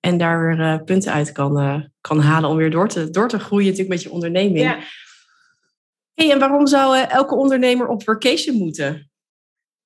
[0.00, 3.64] en daar weer punten uit kan, kan halen om weer door te, door te groeien
[3.64, 4.58] natuurlijk met je onderneming.
[4.58, 4.78] Ja.
[6.16, 9.10] Hey, en waarom zou elke ondernemer op vacation moeten?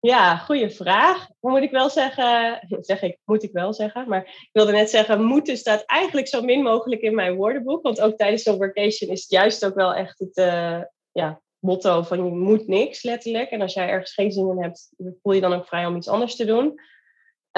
[0.00, 1.28] Ja, goede vraag.
[1.40, 5.24] Moet ik wel zeggen, zeg ik, moet ik wel zeggen, maar ik wilde net zeggen,
[5.24, 7.82] moeten staat eigenlijk zo min mogelijk in mijn woordenboek.
[7.82, 10.80] Want ook tijdens zo'n vacation is het juist ook wel echt het uh,
[11.12, 13.50] ja, motto van je moet niks, letterlijk.
[13.50, 16.08] En als jij ergens geen zin in hebt, voel je dan ook vrij om iets
[16.08, 16.80] anders te doen.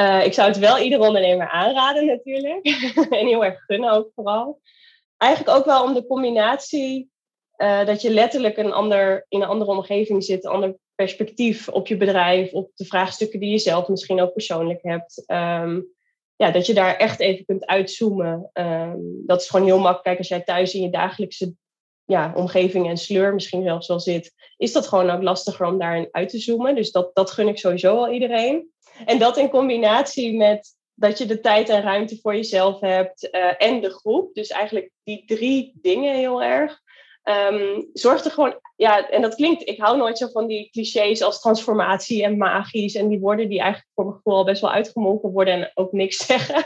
[0.00, 2.66] Uh, ik zou het wel iedere ondernemer aanraden natuurlijk.
[3.20, 4.60] en heel erg gunnen ook vooral.
[5.16, 7.11] Eigenlijk ook wel om de combinatie
[7.56, 11.86] uh, dat je letterlijk een ander, in een andere omgeving zit, een ander perspectief op
[11.86, 15.22] je bedrijf, op de vraagstukken die je zelf misschien ook persoonlijk hebt.
[15.26, 15.80] Ehm,
[16.36, 18.50] ja, dat je daar echt even kunt uitzoomen.
[18.52, 20.02] Um, dat is gewoon heel makkelijk.
[20.02, 21.54] Kijk, als jij thuis in je dagelijkse
[22.04, 26.08] ja, omgeving en sleur misschien zelfs wel zit, is dat gewoon ook lastiger om daarin
[26.10, 26.74] uit te zoomen.
[26.74, 28.70] Dus dat, dat gun ik sowieso al iedereen.
[29.04, 33.52] En dat in combinatie met dat je de tijd en ruimte voor jezelf hebt uh,
[33.58, 34.34] en de groep.
[34.34, 36.80] Dus eigenlijk die drie dingen heel erg.
[37.24, 41.22] Um, zorg er gewoon, ja, en dat klinkt, ik hou nooit zo van die clichés
[41.22, 44.72] als transformatie en magisch en die woorden die eigenlijk voor mijn gevoel al best wel
[44.72, 46.64] uitgemolken worden en ook niks zeggen.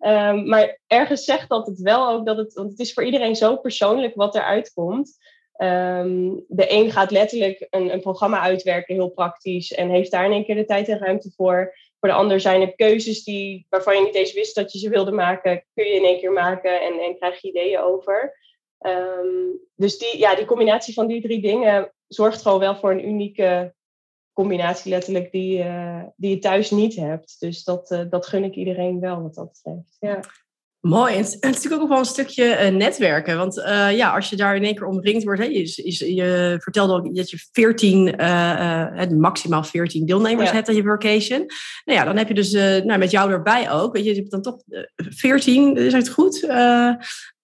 [0.00, 3.36] Um, maar ergens zegt dat het wel ook dat het, want het is voor iedereen
[3.36, 5.18] zo persoonlijk wat eruit komt.
[5.62, 10.32] Um, de een gaat letterlijk een, een programma uitwerken, heel praktisch, en heeft daar in
[10.32, 11.74] één keer de tijd en ruimte voor.
[12.00, 14.88] Voor de ander zijn er keuzes die, waarvan je niet eens wist dat je ze
[14.88, 18.36] wilde maken, kun je in één keer maken en, en krijg je ideeën over.
[18.80, 23.08] Um, dus die, ja, die combinatie van die drie dingen zorgt gewoon wel voor een
[23.08, 23.74] unieke
[24.32, 27.36] combinatie letterlijk die, uh, die je thuis niet hebt.
[27.38, 29.96] Dus dat, uh, dat gun ik iedereen wel wat dat betreft.
[30.00, 30.20] Ja.
[30.80, 31.12] Mooi.
[31.12, 33.36] En het is natuurlijk ook wel een stukje uh, netwerken.
[33.36, 33.54] Want
[33.94, 37.30] ja, als je daar in één keer omringd wordt, hè, je, je vertelde al dat
[37.30, 38.14] je 14,
[39.20, 40.54] maximaal 14 deelnemers ja.
[40.54, 41.38] hebt aan je workation.
[41.84, 43.92] Nou ja, dan heb je dus nou, met jou erbij ook.
[43.92, 44.62] Weet je, je hebt dan toch
[44.96, 46.46] 14, is het goed?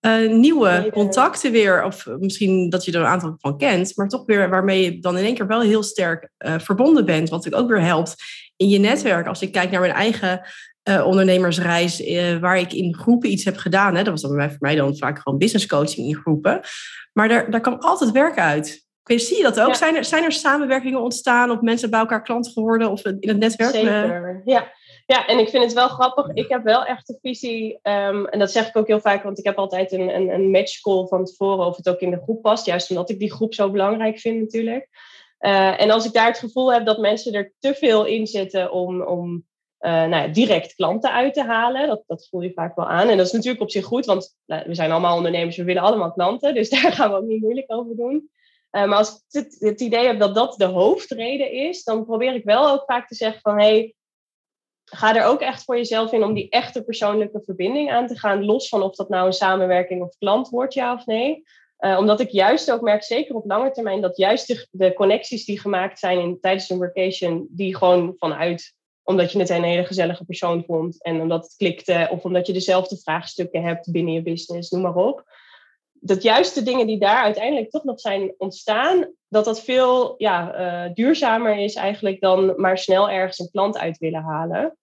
[0.06, 1.84] Uh, nieuwe contacten weer.
[1.84, 5.18] Of misschien dat je er een aantal van kent, maar toch weer waarmee je dan
[5.18, 7.28] in één keer wel heel sterk uh, verbonden bent.
[7.28, 8.14] Wat natuurlijk ook weer helpt
[8.56, 9.26] in je netwerk.
[9.26, 10.40] Als ik kijk naar mijn eigen
[10.88, 12.02] uh, ondernemersreis,
[12.40, 13.94] waar ik in groepen iets heb gedaan.
[13.94, 16.60] Hè, dat was dan bij voor mij dan vaak gewoon business coaching in groepen.
[17.12, 18.82] Maar daar, daar kwam altijd werk uit.
[19.04, 19.68] Ik zie je dat ook?
[19.68, 19.74] Ja.
[19.74, 23.38] Zijn, er, zijn er samenwerkingen ontstaan of mensen bij elkaar klant geworden of in het
[23.38, 23.74] netwerk?
[23.74, 24.72] Zeker, ja.
[25.06, 26.30] Ja, en ik vind het wel grappig.
[26.34, 29.38] Ik heb wel echt de visie, um, en dat zeg ik ook heel vaak, want
[29.38, 32.42] ik heb altijd een, een, een matchcall van tevoren of het ook in de groep
[32.42, 32.66] past.
[32.66, 34.88] Juist omdat ik die groep zo belangrijk vind natuurlijk.
[35.40, 38.72] Uh, en als ik daar het gevoel heb dat mensen er te veel in zitten
[38.72, 39.44] om, om
[39.80, 43.08] uh, nou ja, direct klanten uit te halen, dat, dat voel je vaak wel aan.
[43.08, 45.82] En dat is natuurlijk op zich goed, want nou, we zijn allemaal ondernemers, we willen
[45.82, 46.54] allemaal klanten.
[46.54, 48.30] Dus daar gaan we ook niet moeilijk over doen.
[48.70, 52.34] Uh, maar als ik het, het, idee heb dat dat de hoofdreden is, dan probeer
[52.34, 53.94] ik wel ook vaak te zeggen van hé, hey,
[54.85, 58.44] ga er ook echt voor jezelf in om die echte persoonlijke verbinding aan te gaan,
[58.44, 61.42] los van of dat nou een samenwerking of klant wordt, ja of nee.
[61.79, 65.44] Uh, omdat ik juist ook merk, zeker op lange termijn, dat juist de, de connecties
[65.44, 69.85] die gemaakt zijn in, tijdens een vacation, die gewoon vanuit, omdat je het een hele
[69.85, 74.23] gezellige persoon vond en omdat het klikte, of omdat je dezelfde vraagstukken hebt binnen je
[74.23, 75.25] business, noem maar op.
[76.06, 80.58] Dat juist de dingen die daar uiteindelijk toch nog zijn ontstaan, dat dat veel ja,
[80.86, 84.76] uh, duurzamer is eigenlijk dan maar snel ergens een klant uit willen halen.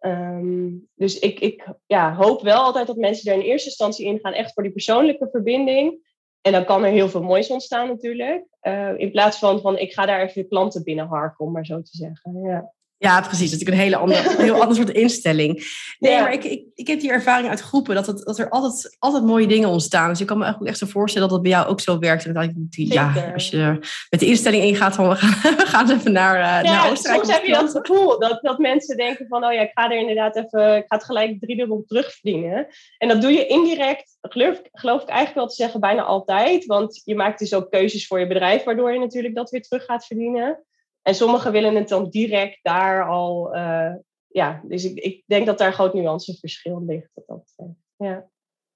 [0.00, 4.18] Um, dus ik, ik ja, hoop wel altijd dat mensen er in eerste instantie in
[4.18, 6.12] gaan, echt voor die persoonlijke verbinding.
[6.40, 8.46] En dan kan er heel veel moois ontstaan natuurlijk.
[8.62, 11.82] Uh, in plaats van van ik ga daar even de klanten binnenharken, om maar zo
[11.82, 12.40] te zeggen.
[12.42, 12.72] Ja.
[13.04, 13.50] Ja, precies.
[13.50, 15.52] Dat is natuurlijk een hele andere, heel ander soort instelling.
[15.98, 16.20] Nee, ja.
[16.20, 19.24] maar ik, ik, ik heb die ervaring uit groepen dat, het, dat er altijd, altijd
[19.24, 20.08] mooie dingen ontstaan.
[20.08, 22.24] Dus ik kan me eigenlijk echt zo voorstellen dat dat bij jou ook zo werkt.
[22.24, 23.78] En dat ik, ja, als je
[24.10, 27.24] met de instelling ingaat van we gaan, we gaan even naar, uh, ja, naar Oostenrijk.
[27.24, 29.98] Soms heb je dat gevoel dat, dat mensen denken van oh ja, ik ga er
[29.98, 32.66] inderdaad even, ik ga het gelijk driedubbel terugverdienen.
[32.98, 36.66] En dat doe je indirect, geloof, geloof ik eigenlijk wel te zeggen, bijna altijd.
[36.66, 39.84] Want je maakt dus ook keuzes voor je bedrijf, waardoor je natuurlijk dat weer terug
[39.84, 40.64] gaat verdienen.
[41.04, 43.56] En sommigen willen het dan direct daar al.
[43.56, 43.92] Uh,
[44.26, 47.10] ja, dus ik, ik denk dat daar groot nuanceverschil ligt.
[47.14, 48.28] Dat dat, ja.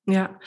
[0.02, 0.38] Ja.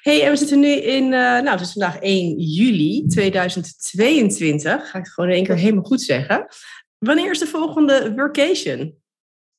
[0.00, 4.90] Hey, en we zitten nu in, uh, nou, het is vandaag 1 juli 2022.
[4.90, 6.46] Ga ik het gewoon in één keer helemaal goed zeggen.
[6.98, 9.02] Wanneer is de volgende workation?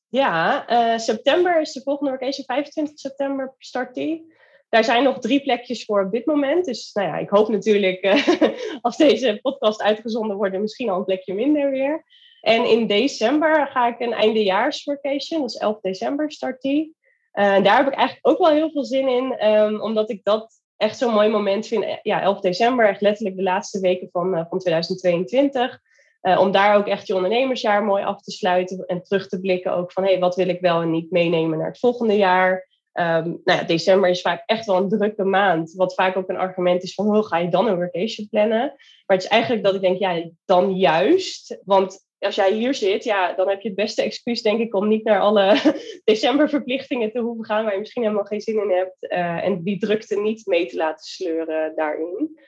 [0.08, 2.44] Ja, uh, september is de volgende workation.
[2.44, 4.34] 25 september start die.
[4.68, 6.64] Daar zijn nog drie plekjes voor op dit moment.
[6.64, 8.50] Dus nou ja, ik hoop natuurlijk uh,
[8.82, 12.04] als deze podcast uitgezonden wordt, misschien al een plekje minder weer.
[12.40, 16.96] En in december ga ik een eindejaarsvacation, dus 11 december start die.
[17.32, 20.60] Uh, daar heb ik eigenlijk ook wel heel veel zin in, um, omdat ik dat
[20.76, 21.84] echt zo'n mooi moment vind.
[22.02, 25.80] Ja, 11 december, echt letterlijk de laatste weken van, van 2022.
[26.20, 29.92] om daar ook echt je ondernemersjaar mooi af te sluiten en terug te blikken ook
[29.92, 32.66] van hey, wat wil ik wel en niet meenemen naar het volgende jaar.
[32.98, 35.72] Um, nou ja, december is vaak echt wel een drukke maand.
[35.72, 38.58] Wat vaak ook een argument is van hoe ga je dan een vacation plannen?
[39.06, 41.58] Maar het is eigenlijk dat ik denk, ja, dan juist.
[41.64, 44.88] Want als jij hier zit, ja, dan heb je het beste excuus, denk ik, om
[44.88, 48.96] niet naar alle decemberverplichtingen te hoeven gaan waar je misschien helemaal geen zin in hebt.
[49.00, 52.38] Uh, en die drukte niet mee te laten sleuren daarin.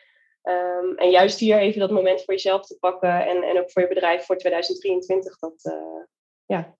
[0.42, 3.82] Um, en juist hier even dat moment voor jezelf te pakken en, en ook voor
[3.82, 6.04] je bedrijf voor 2023 dat uh,
[6.46, 6.76] ja,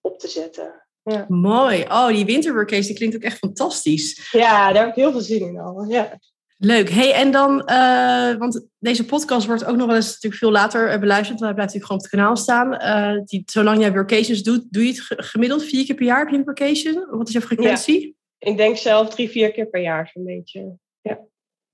[0.00, 0.86] op te zetten.
[1.02, 1.24] Ja.
[1.28, 1.82] Mooi.
[1.82, 4.28] Oh, die winterworkcase, die klinkt ook echt fantastisch.
[4.30, 5.84] Ja, daar heb ik heel veel zin in al.
[5.88, 6.18] Ja.
[6.58, 6.90] Leuk.
[6.90, 10.92] Hey, en dan, uh, want deze podcast wordt ook nog wel eens natuurlijk veel later
[10.92, 11.40] uh, beluisterd.
[11.40, 12.72] Hij blijft natuurlijk gewoon op het kanaal staan.
[13.16, 16.18] Uh, die, zolang jij workations doet, doe je het gemiddeld vier keer per jaar?
[16.18, 17.06] Heb je een workation?
[17.10, 18.00] Wat is jouw frequentie?
[18.38, 18.50] Ja.
[18.50, 20.76] Ik denk zelf drie, vier keer per jaar zo'n beetje.
[21.00, 21.18] Ja.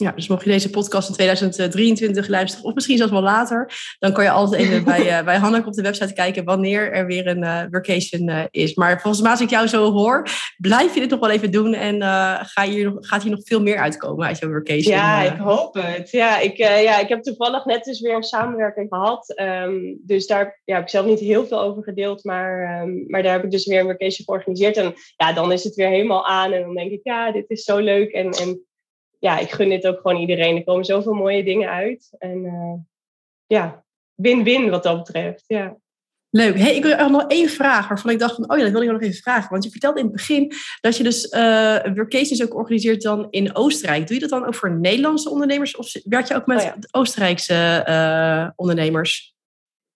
[0.00, 4.12] Ja, dus mocht je deze podcast in 2023 luisteren, of misschien zelfs wel later, dan
[4.12, 7.26] kan je altijd even bij, uh, bij Hanneke op de website kijken wanneer er weer
[7.26, 8.74] een uh, vacation uh, is.
[8.74, 11.74] Maar volgens mij, als ik jou zo hoor, blijf je dit nog wel even doen
[11.74, 12.02] en
[12.46, 14.94] ga hier gaat hier nog veel meer uitkomen uit jouw vacation.
[14.94, 16.11] Ja, ik hoop het.
[16.11, 19.40] Ja ik, ja, ik heb toevallig net dus weer een samenwerking gehad.
[19.40, 23.22] Um, dus daar ja, heb ik zelf niet heel veel over gedeeld, maar, um, maar
[23.22, 24.76] daar heb ik dus weer een vacation georganiseerd.
[24.76, 27.62] En ja, dan is het weer helemaal aan en dan denk ik, ja, dit is
[27.62, 28.67] zo leuk en, en
[29.18, 30.57] ja, ik gun dit ook gewoon iedereen.
[30.57, 32.11] Er komen zoveel mooie dingen uit.
[32.18, 32.74] En uh,
[33.46, 35.44] ja, win-win wat dat betreft.
[35.46, 35.76] Ja.
[36.31, 36.59] Leuk.
[36.59, 38.90] Hey, ik wil nog één vraag waarvan ik dacht van, oh ja, dat wil ik
[38.90, 39.50] nog even vragen.
[39.50, 43.54] Want je vertelde in het begin dat je dus uh, workations ook organiseert dan in
[43.54, 44.07] Oostenrijk.
[44.07, 46.76] Doe je dat dan ook voor Nederlandse ondernemers of werk je ook met oh ja.
[46.90, 49.37] Oostenrijkse uh, ondernemers?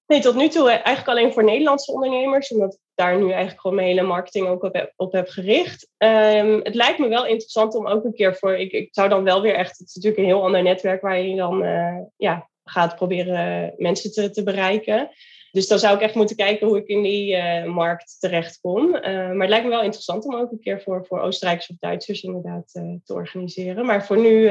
[0.06, 3.76] Nee, tot nu toe eigenlijk alleen voor Nederlandse ondernemers, omdat ik daar nu eigenlijk gewoon
[3.76, 5.88] mijn hele marketing ook op heb, op heb gericht.
[5.98, 9.24] Um, het lijkt me wel interessant om ook een keer voor, ik, ik zou dan
[9.24, 12.48] wel weer echt, het is natuurlijk een heel ander netwerk waar je dan uh, ja,
[12.64, 15.10] gaat proberen mensen te, te bereiken.
[15.50, 18.86] Dus dan zou ik echt moeten kijken hoe ik in die uh, markt terechtkom.
[18.86, 21.76] Uh, maar het lijkt me wel interessant om ook een keer voor, voor Oostenrijkers of
[21.78, 22.70] Duitsers inderdaad
[23.04, 23.86] te organiseren.
[23.86, 24.46] Maar voor nu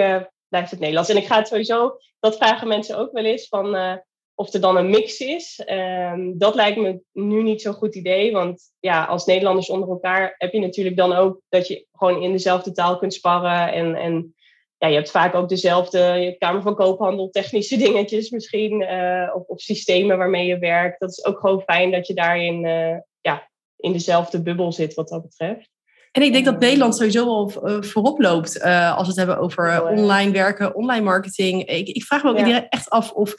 [0.49, 1.09] blijft het Nederlands.
[1.09, 3.99] En ik ga het sowieso, dat vragen mensen ook wel eens van
[4.35, 8.31] of er dan een mix is, um, dat lijkt me nu niet zo'n goed idee.
[8.31, 12.31] Want ja, als Nederlanders onder elkaar heb je natuurlijk dan ook dat je gewoon in
[12.31, 13.73] dezelfde taal kunt sparren.
[13.73, 14.35] En, en
[14.77, 18.81] ja, je hebt vaak ook dezelfde Kamer van Koophandel, technische dingetjes misschien.
[18.81, 20.99] Uh, of, of, systemen waarmee je werkt.
[20.99, 25.07] Dat is ook gewoon fijn dat je daarin uh, ja, in dezelfde bubbel zit wat
[25.07, 25.70] dat betreft.
[26.12, 29.38] En ik denk dat Nederland sowieso wel uh, voorop loopt uh, als we het hebben
[29.38, 31.65] over uh, online werken, online marketing.
[31.69, 32.67] Ik, ik vraag me ook ja.
[32.69, 33.36] echt af of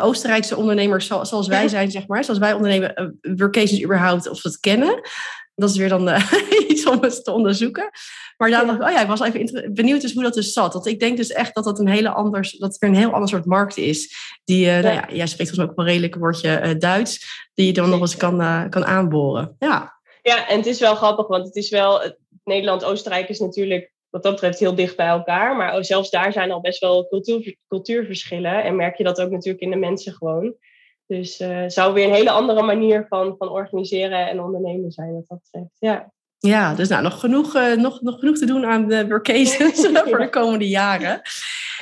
[0.00, 4.60] Oostenrijkse ondernemers zoals wij zijn, zeg maar, zoals wij ondernemen, workations überhaupt, of ze het
[4.60, 5.00] kennen.
[5.54, 6.08] Dat is weer dan
[6.68, 7.90] iets om eens te onderzoeken.
[8.36, 10.72] Maar daarom dacht ik, oh ja, ik was even benieuwd dus hoe dat dus zat.
[10.72, 13.28] Want ik denk dus echt dat dat een hele anders, dat weer een heel ander
[13.28, 14.16] soort markt is.
[14.44, 14.80] Die, ja.
[14.80, 17.90] nou ja, jij spreekt volgens mij ook wel redelijk een woordje Duits, die je dan
[17.90, 19.56] nog eens kan, kan aanboren.
[19.58, 19.93] Ja.
[20.24, 22.02] Ja, en het is wel grappig, want het is wel.
[22.44, 25.56] Nederland-Oostenrijk is natuurlijk wat dat betreft heel dicht bij elkaar.
[25.56, 28.62] Maar zelfs daar zijn al best wel cultuur, cultuurverschillen.
[28.64, 30.54] En merk je dat ook natuurlijk in de mensen gewoon.
[31.06, 35.24] Dus uh, zou weer een hele andere manier van, van organiseren en ondernemen zijn wat
[35.28, 35.76] dat betreft.
[35.78, 36.12] Ja.
[36.38, 40.18] Ja, dus nou, nog, genoeg, uh, nog, nog genoeg te doen aan de workations voor
[40.18, 41.20] de komende jaren.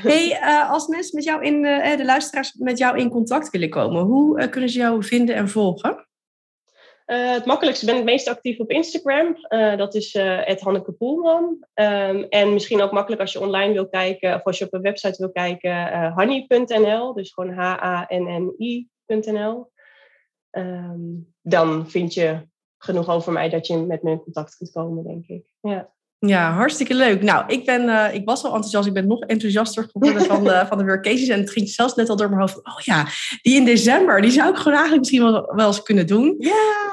[0.03, 1.63] Hey, uh, als mensen met jou in,
[1.97, 6.07] de luisteraars met jou in contact willen komen, hoe kunnen ze jou vinden en volgen?
[7.07, 9.37] Uh, het makkelijkste ben ik meest actief op Instagram.
[9.49, 11.67] Uh, dat is uh, Hanneke Poelman.
[11.75, 14.83] Um, en misschien ook makkelijk als je online wil kijken of als je op een
[14.83, 17.15] website wil kijken, honey.nl.
[17.15, 18.91] Dus gewoon H-A-N-N-I.nl.
[20.51, 25.05] Um, dan vind je genoeg over mij dat je met me in contact kunt komen,
[25.05, 25.45] denk ik.
[25.61, 25.93] Ja.
[26.27, 27.23] Ja, hartstikke leuk.
[27.23, 28.87] Nou, ik, ben, uh, ik was al enthousiast.
[28.87, 31.29] Ik ben nog enthousiaster geworden van de, van de workations.
[31.29, 32.57] En het ging zelfs net al door mijn hoofd.
[32.57, 33.07] Oh ja,
[33.43, 36.35] die in december, die zou ik gewoon eigenlijk misschien wel, wel eens kunnen doen.
[36.39, 36.91] Ja!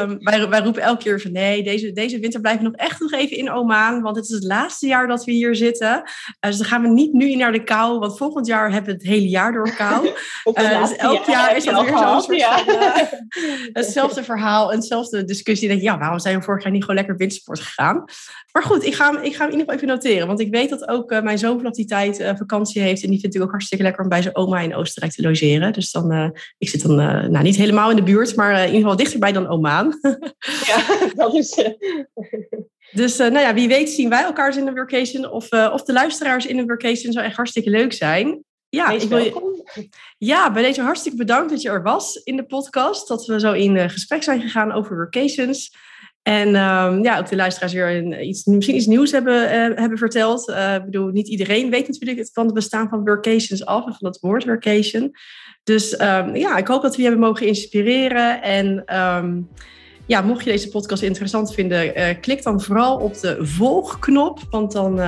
[0.00, 3.00] Um, wij, wij roepen elke keer van nee, deze, deze winter blijven we nog echt
[3.00, 4.02] nog even in Oman.
[4.02, 5.94] Want het is het laatste jaar dat we hier zitten.
[5.96, 6.02] Uh,
[6.40, 7.98] dus dan gaan we niet nu naar de kou.
[7.98, 10.08] Want volgend jaar hebben we het hele jaar door kou.
[10.46, 12.64] Uh, dus elk jaar, jaar is dat weer zo'n soort ja.
[12.64, 12.74] van,
[13.72, 14.70] hetzelfde verhaal.
[14.70, 15.68] En hetzelfde discussie.
[15.68, 18.04] Denk, ja, waarom zijn we vorig jaar niet gewoon lekker wintersport gegaan?
[18.52, 20.26] Maar goed, ik ga, hem, ik ga hem in ieder geval even noteren.
[20.26, 23.02] Want ik weet dat ook uh, mijn zoon vanaf die tijd uh, vakantie heeft.
[23.02, 25.72] En die vindt het ook hartstikke lekker om bij zijn oma in Oostenrijk te logeren.
[25.72, 28.80] Dus dan, uh, ik zit dan nou, niet helemaal in de buurt, maar in ieder
[28.80, 29.98] geval dichterbij dan Omaan.
[30.70, 31.64] ja, dat is...
[32.92, 35.30] dus nou ja, wie weet zien wij elkaar in een workation.
[35.30, 38.44] Of, of de luisteraars in een workation zou echt hartstikke leuk zijn.
[38.68, 42.46] Ja, ik wil je, ja, bij deze hartstikke bedankt dat je er was in de
[42.46, 43.08] podcast.
[43.08, 45.70] Dat we zo in gesprek zijn gegaan over workations.
[46.26, 50.48] En um, ja, ook de luisteraars weer iets, misschien iets nieuws hebben, uh, hebben verteld.
[50.48, 53.94] Uh, ik bedoel, niet iedereen weet natuurlijk het, van het bestaan van workations af en
[53.94, 55.12] van het woord workation.
[55.64, 58.42] Dus um, ja, ik hoop dat we je hebben mogen inspireren.
[58.42, 59.48] En um,
[60.06, 65.00] ja, mocht je deze podcast interessant vinden, klik dan vooral op de volgknop, want dan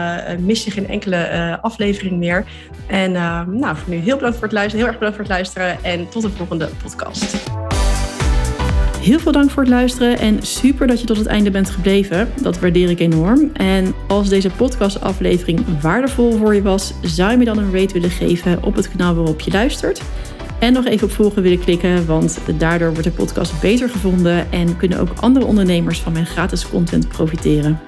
[0.44, 2.44] mis je geen enkele aflevering meer.
[2.86, 5.84] En nou, voor nu heel bedankt voor het luisteren, heel erg bedankt voor het luisteren
[5.84, 7.36] en tot de volgende podcast.
[9.00, 12.28] Heel veel dank voor het luisteren en super dat je tot het einde bent gebleven.
[12.42, 13.50] Dat waardeer ik enorm.
[13.52, 18.10] En als deze podcastaflevering waardevol voor je was, zou je me dan een rate willen
[18.10, 20.02] geven op het kanaal waarop je luistert.
[20.58, 24.76] En nog even op volgen willen klikken, want daardoor wordt de podcast beter gevonden en
[24.76, 27.80] kunnen ook andere ondernemers van mijn gratis content profiteren.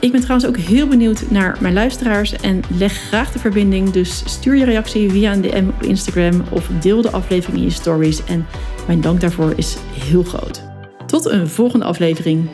[0.00, 3.90] Ik ben trouwens ook heel benieuwd naar mijn luisteraars en leg graag de verbinding.
[3.90, 7.70] Dus stuur je reactie via een DM op Instagram of deel de aflevering in je
[7.70, 8.24] stories.
[8.24, 8.46] En
[8.86, 10.62] mijn dank daarvoor is heel groot.
[11.06, 12.48] Tot een volgende aflevering.